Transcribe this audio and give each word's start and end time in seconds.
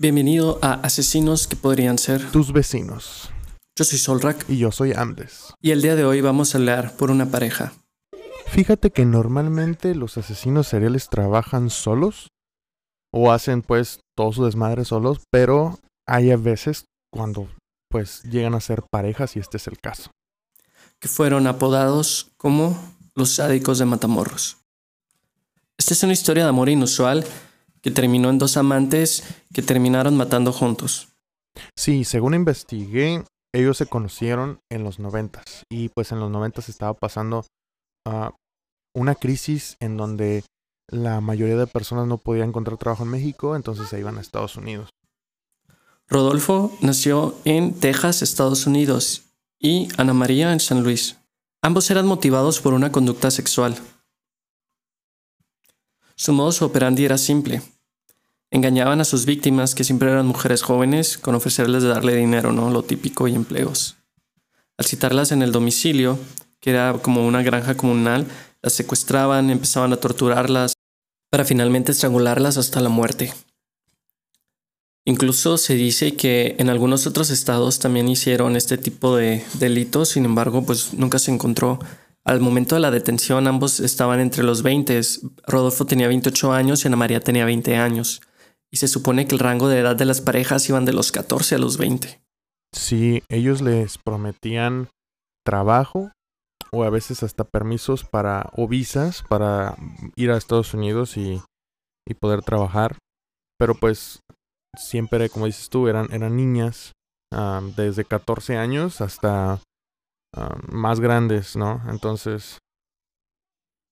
Bienvenido 0.00 0.60
a 0.62 0.74
Asesinos 0.74 1.48
que 1.48 1.56
podrían 1.56 1.98
ser. 1.98 2.30
Tus 2.30 2.52
vecinos. 2.52 3.30
Yo 3.76 3.84
soy 3.84 3.98
Solrak 3.98 4.44
Y 4.48 4.56
yo 4.58 4.70
soy 4.70 4.92
Amdes. 4.94 5.52
y 5.60 5.72
el 5.72 5.82
día 5.82 5.96
de 5.96 6.04
hoy 6.04 6.20
vamos 6.20 6.54
a 6.54 6.58
hablar 6.58 6.96
por 6.96 7.10
una 7.10 7.26
pareja. 7.32 7.72
Fíjate 8.46 8.90
que 8.90 9.04
normalmente 9.04 9.96
los 9.96 10.16
asesinos 10.16 10.68
seriales 10.68 11.08
trabajan 11.08 11.68
solos 11.68 12.28
o 13.12 13.32
hacen 13.32 13.62
pues 13.62 13.98
todo 14.16 14.32
su 14.32 14.44
desmadre 14.44 14.84
solos, 14.84 15.18
pero 15.32 15.80
hay 16.06 16.30
a 16.30 16.36
veces 16.36 16.84
cuando 17.12 17.48
pues 17.90 18.22
llegan 18.22 18.54
a 18.54 18.60
ser 18.60 18.84
parejas 18.88 19.34
y 19.34 19.40
este 19.40 19.56
es 19.56 19.66
el 19.66 19.78
caso. 19.80 20.12
que 21.00 21.08
fueron 21.08 21.48
apodados 21.48 22.30
como 22.36 22.76
los 23.16 23.34
sádicos 23.34 23.78
de 23.78 23.84
Matamoros. 23.84 24.58
Esta 25.76 25.94
es 25.94 26.02
una 26.04 26.12
historia 26.12 26.44
de 26.44 26.50
amor 26.50 26.68
inusual 26.68 27.24
que 27.82 27.90
terminó 27.90 28.30
en 28.30 28.38
dos 28.38 28.56
amantes 28.56 29.24
que 29.52 29.62
terminaron 29.62 30.16
matando 30.16 30.52
juntos. 30.52 31.08
Sí, 31.76 32.04
según 32.04 32.34
investigué, 32.34 33.24
ellos 33.52 33.76
se 33.76 33.86
conocieron 33.86 34.60
en 34.70 34.84
los 34.84 34.98
noventas 34.98 35.64
y 35.70 35.88
pues 35.88 36.12
en 36.12 36.20
los 36.20 36.30
noventas 36.30 36.68
estaba 36.68 36.94
pasando 36.94 37.44
ah, 38.06 38.32
una 38.94 39.14
crisis 39.14 39.76
en 39.80 39.96
donde 39.96 40.44
la 40.88 41.20
mayoría 41.20 41.56
de 41.56 41.66
personas 41.66 42.06
no 42.06 42.18
podían 42.18 42.48
encontrar 42.48 42.78
trabajo 42.78 43.04
en 43.04 43.10
México, 43.10 43.56
entonces 43.56 43.88
se 43.88 43.98
iban 43.98 44.18
a 44.18 44.20
Estados 44.20 44.56
Unidos. 44.56 44.90
Rodolfo 46.08 46.72
nació 46.80 47.34
en 47.44 47.74
Texas, 47.74 48.22
Estados 48.22 48.66
Unidos, 48.66 49.24
y 49.60 49.88
Ana 49.98 50.14
María 50.14 50.52
en 50.52 50.60
San 50.60 50.82
Luis. 50.82 51.18
Ambos 51.60 51.90
eran 51.90 52.06
motivados 52.06 52.60
por 52.60 52.72
una 52.72 52.92
conducta 52.92 53.30
sexual. 53.30 53.76
Su 56.18 56.32
modus 56.32 56.62
operandi 56.62 57.04
era 57.04 57.16
simple. 57.16 57.62
Engañaban 58.50 59.00
a 59.00 59.04
sus 59.04 59.24
víctimas, 59.24 59.76
que 59.76 59.84
siempre 59.84 60.10
eran 60.10 60.26
mujeres 60.26 60.62
jóvenes, 60.62 61.16
con 61.16 61.36
ofrecerles 61.36 61.84
de 61.84 61.90
darle 61.90 62.16
dinero, 62.16 62.52
¿no? 62.52 62.70
Lo 62.70 62.82
típico 62.82 63.28
y 63.28 63.36
empleos. 63.36 63.94
Al 64.76 64.84
citarlas 64.84 65.30
en 65.30 65.42
el 65.42 65.52
domicilio, 65.52 66.18
que 66.58 66.70
era 66.70 66.92
como 66.94 67.24
una 67.24 67.42
granja 67.42 67.76
comunal, 67.76 68.26
las 68.62 68.72
secuestraban, 68.72 69.48
empezaban 69.48 69.92
a 69.92 69.98
torturarlas, 69.98 70.72
para 71.30 71.44
finalmente 71.44 71.92
estrangularlas 71.92 72.56
hasta 72.56 72.80
la 72.80 72.88
muerte. 72.88 73.32
Incluso 75.04 75.56
se 75.56 75.74
dice 75.74 76.16
que 76.16 76.56
en 76.58 76.68
algunos 76.68 77.06
otros 77.06 77.30
estados 77.30 77.78
también 77.78 78.08
hicieron 78.08 78.56
este 78.56 78.76
tipo 78.76 79.16
de 79.16 79.44
delitos, 79.54 80.08
sin 80.08 80.24
embargo, 80.24 80.66
pues 80.66 80.94
nunca 80.94 81.20
se 81.20 81.30
encontró. 81.30 81.78
Al 82.28 82.40
momento 82.40 82.74
de 82.74 82.82
la 82.82 82.90
detención, 82.90 83.46
ambos 83.46 83.80
estaban 83.80 84.20
entre 84.20 84.44
los 84.44 84.62
20. 84.62 85.00
Rodolfo 85.46 85.86
tenía 85.86 86.08
28 86.08 86.52
años 86.52 86.84
y 86.84 86.88
Ana 86.88 86.98
María 86.98 87.20
tenía 87.20 87.46
20 87.46 87.76
años. 87.76 88.20
Y 88.70 88.76
se 88.76 88.86
supone 88.86 89.26
que 89.26 89.34
el 89.34 89.38
rango 89.38 89.66
de 89.66 89.78
edad 89.78 89.96
de 89.96 90.04
las 90.04 90.20
parejas 90.20 90.68
iban 90.68 90.84
de 90.84 90.92
los 90.92 91.10
14 91.10 91.54
a 91.54 91.58
los 91.58 91.78
20. 91.78 92.20
Sí, 92.74 93.22
ellos 93.30 93.62
les 93.62 93.96
prometían 93.96 94.90
trabajo 95.42 96.12
o 96.70 96.84
a 96.84 96.90
veces 96.90 97.22
hasta 97.22 97.44
permisos 97.44 98.04
para 98.04 98.50
o 98.52 98.68
visas 98.68 99.24
para 99.26 99.74
ir 100.14 100.30
a 100.30 100.36
Estados 100.36 100.74
Unidos 100.74 101.16
y, 101.16 101.40
y 102.06 102.12
poder 102.12 102.42
trabajar. 102.42 102.98
Pero 103.58 103.74
pues 103.74 104.20
siempre, 104.76 105.30
como 105.30 105.46
dices 105.46 105.70
tú, 105.70 105.88
eran, 105.88 106.12
eran 106.12 106.36
niñas 106.36 106.92
ah, 107.32 107.62
desde 107.74 108.04
14 108.04 108.58
años 108.58 109.00
hasta 109.00 109.62
más 110.70 111.00
grandes, 111.00 111.56
¿no? 111.56 111.82
Entonces, 111.88 112.58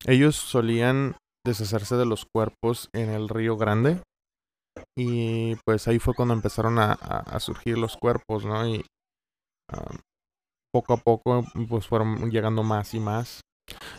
ellos 0.04 0.36
solían 0.36 1.16
deshacerse 1.44 1.96
de 1.96 2.06
los 2.06 2.26
cuerpos 2.26 2.90
en 2.92 3.10
el 3.10 3.28
Río 3.28 3.56
Grande. 3.56 4.02
Y 4.96 5.56
pues 5.64 5.88
ahí 5.88 5.98
fue 5.98 6.14
cuando 6.14 6.34
empezaron 6.34 6.78
a, 6.78 7.40
surgir 7.40 7.78
los 7.78 7.96
cuerpos, 7.96 8.44
¿no? 8.44 8.66
Y 8.68 8.84
poco 10.72 10.92
a 10.92 10.96
poco 10.98 11.44
pues 11.68 11.86
fueron 11.86 12.30
llegando 12.30 12.62
más 12.62 12.92
y 12.94 13.00
más. 13.00 13.40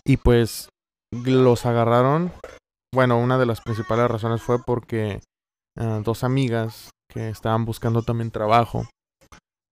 Y 0.06 0.18
pues 0.18 0.70
los 1.12 1.66
agarraron. 1.66 2.32
Bueno, 2.94 3.18
una 3.18 3.38
de 3.38 3.46
las 3.46 3.62
principales 3.62 4.10
razones 4.10 4.42
fue 4.42 4.60
porque 4.64 5.22
ah, 5.78 6.02
dos 6.04 6.24
amigas 6.24 6.90
que 7.12 7.30
estaban 7.30 7.66
buscando 7.66 8.04
también 8.04 8.32
trabajo. 8.32 8.88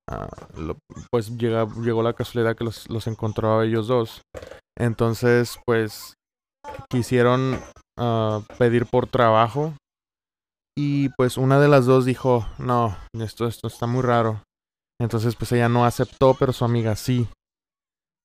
Ah, 0.10 0.30
pues 1.12 1.36
llega- 1.38 1.68
llegó 1.82 2.04
la 2.04 2.14
casualidad 2.14 2.56
que 2.56 2.64
los, 2.64 2.90
los 2.90 3.08
encontró 3.08 3.60
a 3.60 3.66
ellos 3.66 3.88
dos. 3.88 4.22
Entonces, 4.78 5.58
pues 5.66 6.14
quisieron 6.90 7.60
ah, 7.98 8.42
pedir 8.58 8.86
por 8.86 9.08
trabajo. 9.08 9.74
Y 10.78 11.10
pues 11.10 11.38
una 11.38 11.60
de 11.60 11.70
las 11.70 11.86
dos 11.86 12.04
dijo, 12.06 12.46
no, 12.58 12.98
esto, 13.14 13.48
esto 13.48 13.68
está 13.68 13.88
muy 13.88 14.02
raro. 14.02 14.42
Entonces 15.00 15.36
pues 15.36 15.52
ella 15.54 15.70
no 15.70 15.86
aceptó, 15.86 16.36
pero 16.38 16.52
su 16.54 16.66
amiga 16.66 16.96
sí. 16.96 17.28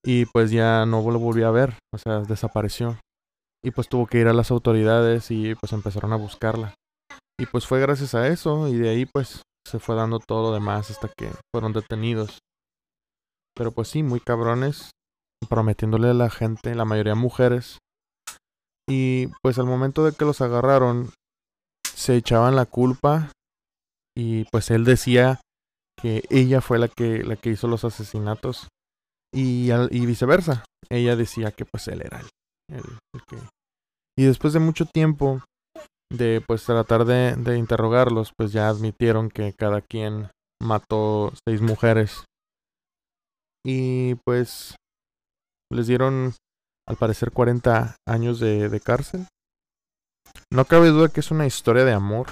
Y 0.05 0.25
pues 0.27 0.51
ya 0.51 0.87
no 0.87 1.09
lo 1.11 1.19
volvió 1.19 1.47
a 1.47 1.51
ver, 1.53 1.75
o 1.95 1.99
sea, 1.99 2.21
desapareció. 2.21 2.99
Y 3.63 3.71
pues 3.71 3.89
tuvo 3.89 4.07
que 4.07 4.19
ir 4.19 4.27
a 4.29 4.33
las 4.33 4.51
autoridades 4.51 5.31
y 5.31 5.55
pues 5.55 5.73
empezaron 5.73 6.13
a 6.13 6.17
buscarla. 6.17 6.75
Y 7.39 7.47
pues 7.47 7.67
fue 7.67 7.81
gracias 7.81 8.15
a 8.15 8.27
eso 8.29 8.67
y 8.69 8.77
de 8.79 8.89
ahí 8.89 9.07
pues 9.07 9.43
se 9.71 9.79
fue 9.79 9.95
dando 9.97 10.19
todo 10.19 10.49
lo 10.51 10.55
demás 10.55 10.91
hasta 10.91 11.09
que 11.09 11.31
fueron 11.55 11.73
detenidos. 11.73 12.39
Pero 13.57 13.73
pues 13.73 13.89
sí, 13.89 14.03
muy 14.03 14.21
cabrones, 14.21 14.91
prometiéndole 15.49 16.11
a 16.11 16.15
la 16.15 16.31
gente, 16.31 16.75
la 16.75 16.85
mayoría 16.85 17.15
mujeres. 17.15 17.79
Y 18.89 19.29
pues 19.43 19.59
al 19.59 19.67
momento 19.67 20.05
de 20.05 20.13
que 20.13 20.25
los 20.25 20.41
agarraron, 20.41 21.11
se 21.95 22.17
echaban 22.17 22.57
la 22.57 22.67
culpa 22.67 23.33
y 24.17 24.45
pues 24.47 24.71
él 24.71 24.85
decía 24.85 25.41
que 26.01 26.25
ella 26.31 26.61
fue 26.61 26.79
la 26.79 26.89
que 26.89 27.23
la 27.23 27.37
que 27.37 27.51
hizo 27.51 27.69
los 27.69 27.85
asesinatos 27.85 28.69
y, 29.33 29.71
al- 29.71 29.89
y 29.93 30.07
viceversa 30.07 30.65
ella 30.91 31.15
decía 31.15 31.53
que 31.53 31.65
pues 31.65 31.87
él 31.89 32.03
era 32.03 32.21
el, 32.71 32.83
y 34.19 34.25
después 34.25 34.53
de 34.53 34.61
mucho 34.61 34.87
tiempo 34.87 35.43
de 36.10 36.43
pues 36.47 36.65
tratar 36.65 37.04
de, 37.04 37.56
interrogarlos 37.56 38.32
pues 38.37 38.53
ya 38.53 38.69
admitieron 38.69 39.31
que 39.31 39.53
cada 39.53 39.81
quien 39.81 40.31
mató 40.60 41.32
seis 41.47 41.60
mujeres 41.60 42.25
y 43.65 44.16
pues 44.26 44.76
les 45.72 45.87
dieron 45.87 46.34
al 46.88 46.97
parecer 46.97 47.31
40 47.31 47.97
años 48.06 48.41
de, 48.41 48.69
de 48.69 48.81
cárcel 48.81 49.26
no 50.53 50.65
cabe 50.65 50.88
duda 50.88 51.09
que 51.09 51.21
es 51.21 51.31
una 51.31 51.47
historia 51.47 51.84
de 51.84 51.93
amor 51.93 52.27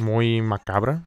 muy 0.00 0.42
macabra. 0.42 1.04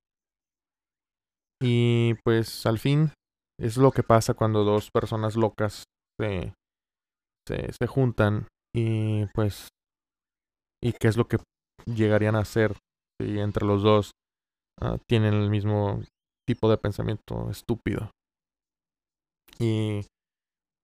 Y 1.61 2.15
pues 2.23 2.65
al 2.65 2.79
fin 2.79 3.11
es 3.59 3.77
lo 3.77 3.91
que 3.91 4.03
pasa 4.03 4.33
cuando 4.33 4.63
dos 4.63 4.89
personas 4.91 5.35
locas 5.35 5.83
se, 6.19 6.53
se, 7.47 7.71
se 7.71 7.87
juntan 7.87 8.47
y 8.75 9.25
pues 9.27 9.69
y 10.83 10.93
qué 10.93 11.07
es 11.07 11.17
lo 11.17 11.27
que 11.27 11.37
llegarían 11.85 12.35
a 12.35 12.39
hacer 12.39 12.75
si 13.21 13.39
entre 13.39 13.65
los 13.65 13.83
dos 13.83 14.11
ah, 14.81 14.97
tienen 15.07 15.33
el 15.33 15.49
mismo 15.49 16.01
tipo 16.47 16.69
de 16.69 16.77
pensamiento 16.77 17.49
estúpido. 17.49 18.11
Y 19.59 20.05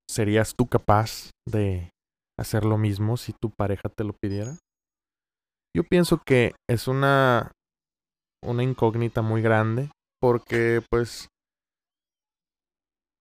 ¿serías 0.10 0.56
tú 0.56 0.68
capaz 0.68 1.32
de 1.48 1.90
hacer 2.40 2.66
lo 2.66 2.78
mismo 2.78 3.18
si 3.18 3.34
tu 3.34 3.52
pareja 3.52 3.90
te 3.90 4.04
lo 4.04 4.14
pidiera? 4.14 4.58
Yo 5.76 5.84
pienso 5.84 6.22
que 6.26 6.54
es 6.70 6.88
una 6.88 7.52
una 8.44 8.64
incógnita 8.64 9.22
muy 9.22 9.42
grande 9.42 9.92
porque 10.20 10.82
pues 10.90 11.28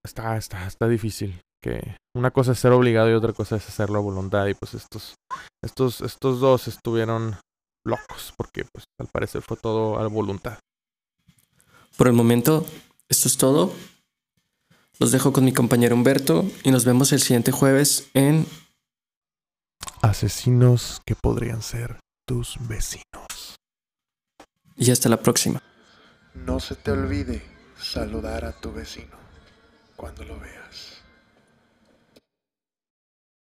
está 0.04 0.36
está 0.36 0.66
está 0.66 0.88
difícil 0.88 1.40
que 1.62 1.96
una 2.16 2.30
cosa 2.30 2.52
es 2.52 2.58
ser 2.58 2.72
obligado 2.72 3.10
y 3.10 3.14
otra 3.14 3.34
cosa 3.34 3.56
es 3.56 3.68
hacerlo 3.68 3.98
a 3.98 4.02
voluntad 4.02 4.46
y 4.46 4.54
pues 4.54 4.74
estos 4.74 5.14
estos 5.62 6.00
estos 6.00 6.40
dos 6.40 6.68
estuvieron 6.68 7.36
locos 7.84 8.32
porque 8.36 8.64
pues 8.72 8.84
al 8.98 9.08
parecer 9.08 9.42
fue 9.42 9.56
todo 9.56 9.98
a 9.98 10.06
voluntad. 10.08 10.58
Por 11.96 12.06
el 12.06 12.12
momento, 12.12 12.66
esto 13.08 13.28
es 13.28 13.36
todo. 13.36 13.72
Los 14.98 15.12
dejo 15.12 15.32
con 15.32 15.44
mi 15.44 15.52
compañero 15.52 15.94
Humberto 15.94 16.44
y 16.62 16.70
nos 16.70 16.84
vemos 16.84 17.12
el 17.12 17.20
siguiente 17.20 17.52
jueves 17.52 18.08
en 18.14 18.46
Asesinos 20.02 21.00
que 21.06 21.14
podrían 21.14 21.62
ser 21.62 21.98
tus 22.26 22.56
vecinos. 22.68 23.56
y 24.76 24.90
hasta 24.90 25.08
la 25.08 25.18
próxima. 25.20 25.62
No 26.34 26.58
se 26.60 26.74
te 26.74 26.90
olvide 26.90 27.42
saludar 27.78 28.44
a 28.44 28.52
tu 28.52 28.72
vecino 28.72 29.16
cuando 29.96 30.24
lo 30.24 30.38
veas. 30.38 30.99